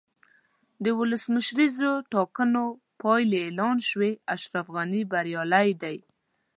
د 0.83 0.85
ولسمشریزو 0.99 1.91
ټاکنو 2.13 2.65
پایلې 3.01 3.39
اعلان 3.45 3.77
شوې، 3.89 4.11
اشرف 4.35 4.65
غني 4.75 5.01
بریالی 5.11 5.69
دی. 5.81 5.97